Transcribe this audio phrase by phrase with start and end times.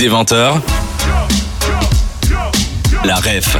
[0.00, 0.58] Des 20h,
[3.04, 3.54] la ref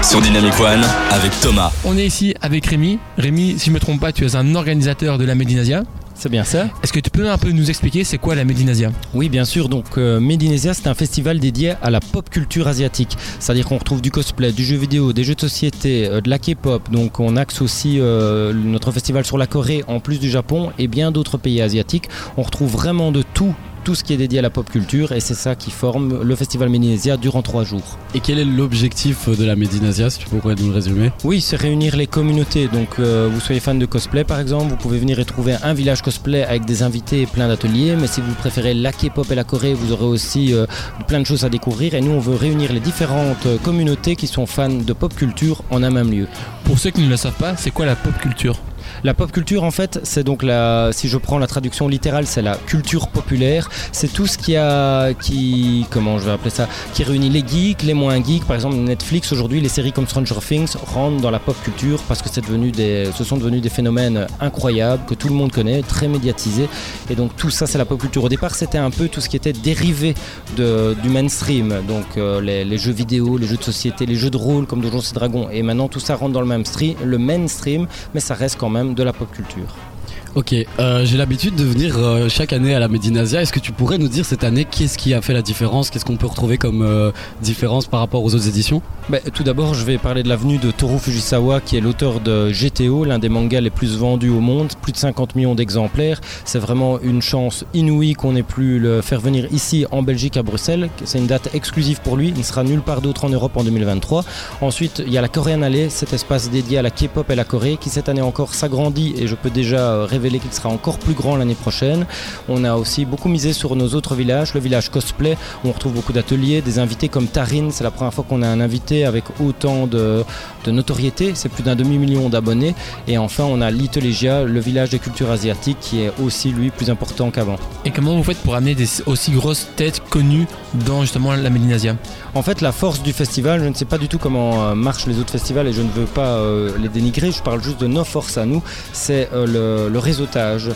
[0.00, 1.72] sur Dynamic One avec Thomas.
[1.84, 3.00] On est ici avec Rémi.
[3.18, 5.82] Rémi, si je me trompe pas, tu es un organisateur de la Medinasia.
[6.14, 8.92] C'est bien ça Est-ce que tu peux un peu nous expliquer c'est quoi la Medinasia
[9.12, 9.68] Oui, bien sûr.
[9.68, 13.16] Donc, euh, Medinasia, c'est un festival dédié à la pop culture asiatique.
[13.40, 16.38] C'est-à-dire qu'on retrouve du cosplay, du jeu vidéo, des jeux de société, euh, de la
[16.38, 16.92] K-pop.
[16.92, 20.86] Donc, on axe aussi euh, notre festival sur la Corée, en plus du Japon et
[20.86, 22.08] bien d'autres pays asiatiques.
[22.36, 23.52] On retrouve vraiment de tout
[23.84, 26.36] tout ce qui est dédié à la pop culture et c'est ça qui forme le
[26.36, 27.98] festival Médinasia durant trois jours.
[28.14, 31.10] Et quel est l'objectif de la Médinasia, si tu pourrais nous le résumer?
[31.24, 32.68] Oui, c'est réunir les communautés.
[32.68, 35.74] Donc, euh, vous soyez fan de cosplay par exemple, vous pouvez venir et trouver un
[35.74, 37.96] village cosplay avec des invités et plein d'ateliers.
[38.00, 40.66] Mais si vous préférez la K-pop et la Corée, vous aurez aussi euh,
[41.08, 41.94] plein de choses à découvrir.
[41.94, 45.82] Et nous, on veut réunir les différentes communautés qui sont fans de pop culture en
[45.82, 46.26] un même lieu.
[46.64, 48.58] Pour ceux qui ne le savent pas, c'est quoi la pop culture?
[49.04, 52.42] La pop culture, en fait, c'est donc la, si je prends la traduction littérale, c'est
[52.42, 53.68] la culture populaire.
[53.92, 57.82] C'est tout ce qui a, qui, comment je vais appeler ça, qui réunit les geeks,
[57.82, 58.44] les moins geeks.
[58.44, 62.22] Par exemple, Netflix aujourd'hui, les séries comme Stranger Things rentrent dans la pop culture parce
[62.22, 65.82] que c'est devenu des, ce sont devenus des phénomènes incroyables que tout le monde connaît,
[65.82, 66.68] très médiatisés.
[67.10, 68.24] Et donc tout ça, c'est la pop culture.
[68.24, 70.14] Au départ, c'était un peu tout ce qui était dérivé
[70.56, 74.36] de, du mainstream, donc euh, les, jeux vidéo, les jeux de société, les jeux de
[74.36, 75.48] rôle comme Donjons et Dragons.
[75.50, 78.68] Et maintenant, tout ça rentre dans le même stream, le mainstream, mais ça reste quand
[78.72, 79.91] même de la pop culture.
[80.34, 83.42] Ok, euh, j'ai l'habitude de venir euh, chaque année à la Medinasia.
[83.42, 85.90] Est-ce que tu pourrais nous dire cette année qu'est-ce qui a fait la différence?
[85.90, 88.80] Qu'est-ce qu'on peut retrouver comme euh, différence par rapport aux autres éditions?
[89.10, 92.50] Bah, Tout d'abord, je vais parler de l'avenue de Toru Fujisawa, qui est l'auteur de
[92.50, 96.18] GTO, l'un des mangas les plus vendus au monde, plus de 50 millions d'exemplaires.
[96.46, 100.42] C'est vraiment une chance inouïe qu'on ait pu le faire venir ici en Belgique, à
[100.42, 100.88] Bruxelles.
[101.04, 102.28] C'est une date exclusive pour lui.
[102.28, 104.24] Il ne sera nulle part d'autre en Europe en 2023.
[104.62, 107.44] Ensuite, il y a la Korean Alley, cet espace dédié à la K-pop et la
[107.44, 111.36] Corée, qui cette année encore s'agrandit et je peux déjà qu'il sera encore plus grand
[111.36, 112.06] l'année prochaine.
[112.48, 115.92] On a aussi beaucoup misé sur nos autres villages, le village cosplay, où on retrouve
[115.92, 119.24] beaucoup d'ateliers, des invités comme Tarin, c'est la première fois qu'on a un invité avec
[119.40, 120.24] autant de,
[120.66, 122.74] notoriété, c'est plus d'un demi-million d'abonnés.
[123.08, 126.90] Et enfin, on a Litolegia, le village des cultures asiatiques, qui est aussi lui plus
[126.90, 127.56] important qu'avant.
[127.84, 130.46] Et comment vous faites pour amener des aussi grosses têtes connues
[130.86, 131.96] dans justement la Mélinasia
[132.34, 135.06] En fait, la force du festival, je ne sais pas du tout comment euh, marchent
[135.06, 137.86] les autres festivals et je ne veux pas euh, les dénigrer, je parle juste de
[137.86, 138.62] nos forces à nous,
[138.92, 140.70] c'est euh, le, le réseautage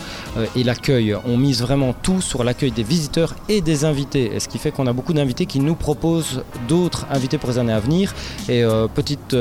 [0.55, 1.15] et l'accueil.
[1.25, 4.71] On mise vraiment tout sur l'accueil des visiteurs et des invités, et ce qui fait
[4.71, 8.13] qu'on a beaucoup d'invités qui nous proposent d'autres invités pour les années à venir.
[8.49, 9.35] Et petite,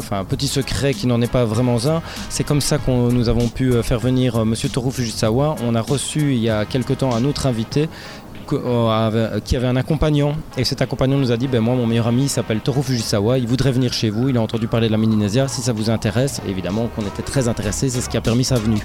[0.00, 2.00] enfin, petit secret qui n'en est pas vraiment un,
[2.30, 5.56] c'est comme ça que nous avons pu faire venir Monsieur Toru Fujisawa.
[5.66, 7.88] On a reçu il y a quelque temps un autre invité euh,
[9.44, 10.34] qui avait un accompagnant.
[10.56, 13.46] Et cet accompagnant nous a dit ben moi mon meilleur ami s'appelle Toru Fujisawa il
[13.46, 14.28] voudrait venir chez vous.
[14.28, 17.48] Il a entendu parler de la Médinésia si ça vous intéresse évidemment qu'on était très
[17.48, 17.88] intéressés.
[17.90, 18.80] C'est ce qui a permis sa venue.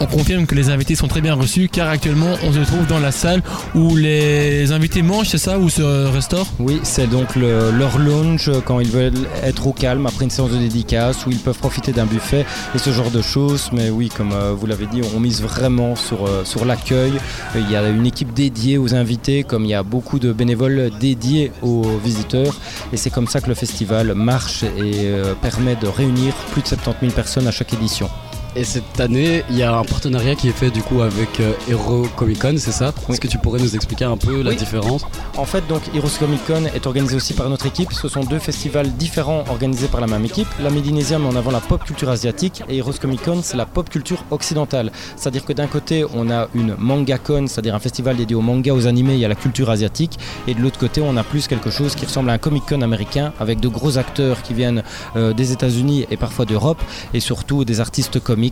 [0.00, 2.98] On confirme que les invités sont très bien reçus car actuellement on se trouve dans
[2.98, 3.42] la salle
[3.74, 6.48] où les invités mangent c'est ça ou se restaurent?
[6.58, 10.58] Oui c'est donc leur lounge quand ils veulent être au calme après une séance de
[10.58, 13.70] dédicace où ils peuvent profiter d'un buffet et ce genre de choses.
[13.72, 17.12] Mais oui comme euh, vous l'avez dit on mise vraiment sur, euh, sur l'accueil.
[17.54, 19.03] Il y a une équipe dédiée aux invités
[19.46, 22.60] comme il y a beaucoup de bénévoles dédiés aux visiteurs.
[22.92, 26.68] Et c'est comme ça que le festival marche et euh, permet de réunir plus de
[26.68, 28.08] 70 000 personnes à chaque édition.
[28.56, 31.54] Et cette année, il y a un partenariat qui est fait du coup avec euh,
[31.68, 32.92] Hero Comic Con, c'est ça?
[33.08, 35.04] Est-ce que tu pourrais nous expliquer un peu la différence?
[35.36, 37.92] En fait, donc Heroes Comic Con est organisé aussi par notre équipe.
[37.92, 40.46] Ce sont deux festivals différents organisés par la même équipe.
[40.62, 43.66] La Médinésia met en avant la pop culture asiatique et Heroes Comic Con, c'est la
[43.66, 44.92] pop culture occidentale.
[45.16, 48.72] C'est-à-dire que d'un côté, on a une Manga Con, c'est-à-dire un festival dédié au manga,
[48.72, 50.16] aux animés et à la culture asiatique.
[50.46, 52.82] Et de l'autre côté, on a plus quelque chose qui ressemble à un Comic Con
[52.82, 54.84] américain avec de gros acteurs qui viennent
[55.16, 56.80] euh, des États-Unis et parfois d'Europe
[57.14, 58.43] et surtout des artistes comiques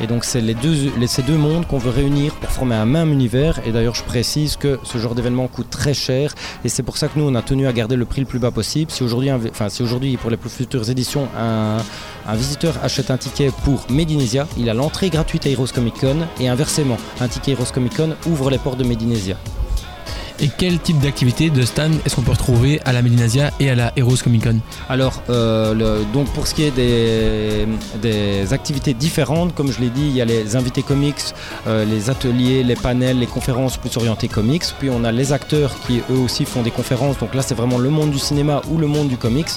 [0.00, 3.12] et donc c'est les deux, ces deux mondes qu'on veut réunir pour former un même
[3.12, 3.60] univers.
[3.66, 6.34] Et d'ailleurs je précise que ce genre d'événement coûte très cher
[6.64, 8.38] et c'est pour ça que nous on a tenu à garder le prix le plus
[8.38, 8.90] bas possible.
[8.90, 9.68] Si aujourd'hui, enfin,
[10.20, 11.78] pour les plus futures éditions un,
[12.26, 16.26] un visiteur achète un ticket pour Medinesia, il a l'entrée gratuite à Heroes Comic Con
[16.40, 19.36] et inversement, un ticket Heroes Comic Con ouvre les portes de Medinesia.
[20.40, 23.76] Et quel type d'activité de stand est-ce qu'on peut retrouver à la Medinasia et à
[23.76, 29.70] la Heroes Comic Con Alors, euh, donc pour ce qui est des, activités différentes, comme
[29.70, 31.22] je l'ai dit, il y a les invités comics,
[31.68, 34.64] euh, les ateliers, les panels, les conférences plus orientées comics.
[34.80, 37.16] Puis on a les acteurs qui eux aussi font des conférences.
[37.18, 39.50] Donc là, c'est vraiment le monde du cinéma ou le monde du comics.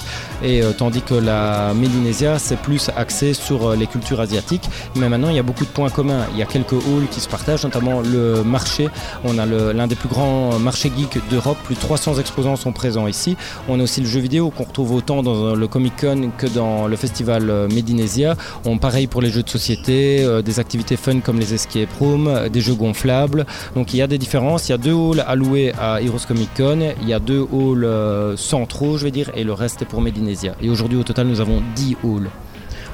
[0.44, 4.70] Et euh, tandis que la Médinésia, c'est plus axé sur les cultures asiatiques.
[4.94, 6.24] Mais maintenant, il y a beaucoup de points communs.
[6.32, 8.88] Il y a quelques halls qui se partagent, notamment le marché.
[9.24, 11.56] On a l'un des plus grands marché geek d'Europe.
[11.64, 13.38] Plus de 300 exposants sont présents ici.
[13.70, 16.86] On a aussi le jeu vidéo qu'on retrouve autant dans le Comic Con que dans
[16.86, 18.36] le festival euh, Medinesia.
[18.66, 22.28] On pareil pour les jeux de société, euh, des activités fun comme les escape rooms,
[22.28, 23.46] euh, des jeux gonflables.
[23.74, 24.68] Donc il y a des différences.
[24.68, 26.80] Il y a deux halls alloués à Heroes Comic Con.
[27.00, 30.54] Il y a deux halls centraux, je vais dire, et le reste est pour Medinesia.
[30.60, 32.28] Et aujourd'hui au total nous avons 10 halls.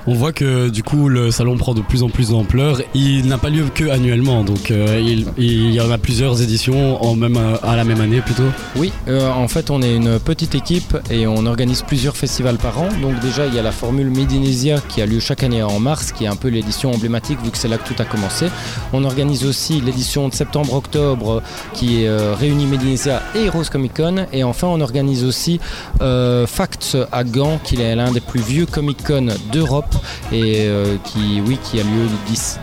[0.06, 2.78] On voit que du coup le salon prend de plus en plus d'ampleur.
[2.92, 5.00] Il n'a pas lieu que annuellement, donc euh,
[5.38, 8.42] il, y en a plusieurs éditions en même, à la même année plutôt.
[8.76, 12.78] Oui, euh, en fait, on est une petite équipe et on organise plusieurs festivals par
[12.78, 12.88] an.
[13.00, 16.12] Donc déjà, il y a la formule Medinesia qui a lieu chaque année en mars,
[16.12, 18.48] qui est un peu l'édition emblématique vu que c'est là que tout a commencé.
[18.92, 21.42] On organise aussi l'édition de septembre-octobre
[21.72, 24.26] qui euh, réunit Medinesia et Heroes Comic Con.
[24.34, 25.60] Et enfin, on organise aussi
[25.98, 29.93] Facts à Gand, qui est l'un des plus vieux Comic Con d'Europe
[30.32, 32.06] et euh, qui, oui, qui a lieu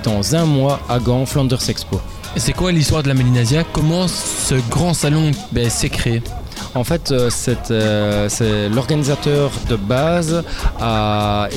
[0.04, 2.00] dans un mois à Gand, Flanders Expo.
[2.38, 6.22] C'est quoi l'histoire de la Médinasia Comment ce grand salon ben, s'est créé?
[6.74, 7.30] En fait, euh,
[7.72, 10.42] euh, c'est l'organisateur de base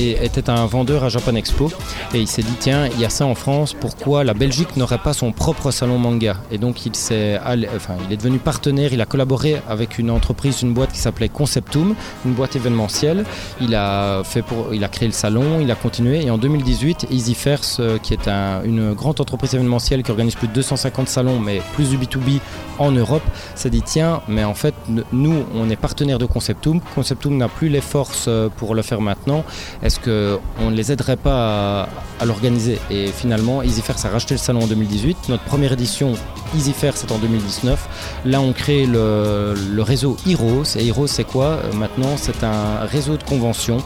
[0.04, 1.70] était un vendeur à Japan Expo.
[2.12, 4.98] Et il s'est dit tiens, il y a ça en France, pourquoi la Belgique n'aurait
[4.98, 6.36] pas son propre salon manga?
[6.50, 7.38] Et donc il s'est
[7.76, 11.28] enfin, il est devenu partenaire, il a collaboré avec une entreprise, une boîte qui s'appelait
[11.28, 11.94] Conceptum,
[12.24, 13.24] une boîte événementielle.
[13.60, 16.24] Il a fait pour il a créé le salon, il a continué.
[16.26, 20.48] Et en 2018, EasyFairs euh, qui est un- une grande entreprise événementielle qui organise plus
[20.48, 22.40] de 250 salons mais plus du B2B
[22.78, 23.22] en Europe,
[23.54, 24.74] s'est dit tiens, mais en fait,
[25.12, 26.80] nous, on est partenaire de Conceptum.
[26.94, 29.44] Conceptum n'a plus les forces euh, pour le faire maintenant.
[29.82, 31.88] Est-ce qu'on ne les aiderait pas
[32.20, 32.78] à, l'organiser?
[32.90, 35.28] Et finalement, EasyFair a racheté le salon en 2018.
[35.28, 36.14] Notre première édition,
[36.56, 38.22] EasyFair, c'est en 2019.
[38.24, 40.76] Là, on crée le, le réseau Heroes.
[40.76, 41.44] Et Heroes, c'est quoi?
[41.44, 43.78] Euh, Maintenant, c'est un réseau de conventions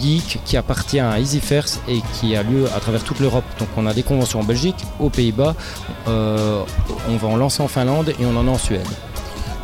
[0.00, 3.44] geek qui appartient à EasyFair et qui a lieu à travers toute l'Europe.
[3.58, 5.54] Donc, on a des conventions en Belgique, aux Pays-Bas,
[6.08, 6.62] euh,
[7.08, 8.86] on va en lancer en Finlande et on en a en Suède.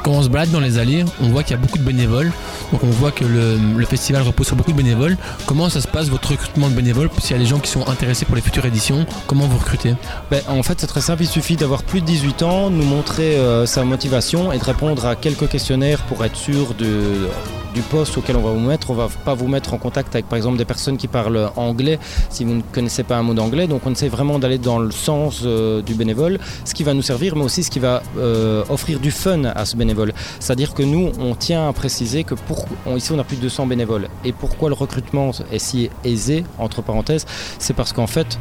[0.03, 2.33] Quand on se balade dans les allées, on voit qu'il y a beaucoup de bénévoles.
[2.73, 5.17] Donc on voit que le, festival repose sur beaucoup de bénévoles.
[5.47, 7.89] Comment ça se passe votre recrutement de bénévoles S'il y a des gens qui sont
[7.89, 9.95] intéressés pour les futures éditions, comment vous recrutez?
[10.31, 11.23] Ben, en fait, c'est très simple.
[11.23, 15.07] Il suffit d'avoir plus de 18 ans, nous montrer euh, sa motivation et de répondre
[15.07, 17.29] à quelques questionnaires pour être sûr de,
[17.75, 18.91] du poste auquel on va vous mettre.
[18.91, 21.99] On va pas vous mettre en contact avec, par exemple, des personnes qui parlent anglais
[22.31, 23.67] si vous ne connaissez pas un mot d'anglais.
[23.67, 27.03] Donc, on essaie vraiment d'aller dans le sens euh, du bénévole, ce qui va nous
[27.03, 30.13] servir, mais aussi ce qui va euh, offrir du fun à ce bénévole.
[30.41, 32.67] C'est-à-dire que nous, on tient à préciser que pour,
[32.97, 34.09] ici, on a plus de 200 bénévoles.
[34.25, 37.27] Et pourquoi le recrutement est si aisé, entre parenthèses,
[37.59, 38.39] c'est parce qu'en fait,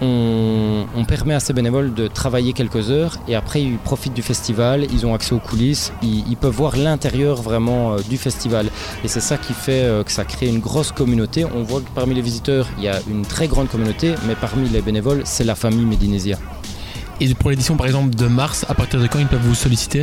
[0.00, 4.86] on, permet à ces bénévoles de travailler quelques heures et après ils profitent du festival,
[4.92, 8.66] ils ont accès aux coulisses, ils, ils peuvent voir l'intérieur vraiment euh, du festival.
[9.04, 11.44] Et c'est ça qui fait euh, que ça crée une grosse communauté.
[11.44, 14.68] On voit que parmi les visiteurs, il y a une très grande communauté, mais parmi
[14.68, 16.38] les bénévoles, c'est la famille Médinésia.
[17.20, 20.02] Et pour l'édition par exemple de mars, à partir de quand ils peuvent vous solliciter?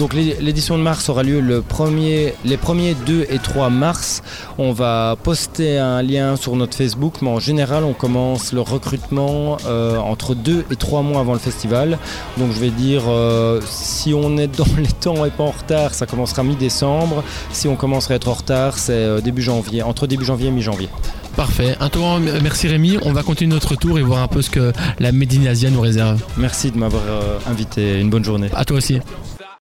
[0.00, 4.22] Donc l'é- l'édition de mars aura lieu le premier, les premiers 2 et 3 mars.
[4.56, 9.58] On va poster un lien sur notre Facebook, mais en général on commence le recrutement
[9.66, 11.98] euh, entre 2 et 3 mois avant le festival.
[12.38, 15.92] Donc je vais dire, euh, si on est dans les temps et pas en retard,
[15.92, 17.22] ça commencera mi-décembre.
[17.52, 20.50] Si on commencerait à être en retard, c'est euh, début janvier, entre début janvier et
[20.50, 20.88] mi-janvier.
[21.36, 21.76] Parfait.
[21.78, 22.96] Un grand merci Rémi.
[23.02, 25.80] On va continuer notre tour et voir un peu ce que la Médine Asia nous
[25.82, 26.22] réserve.
[26.38, 27.02] Merci de m'avoir
[27.46, 28.48] invité, une bonne journée.
[28.54, 28.98] À toi aussi.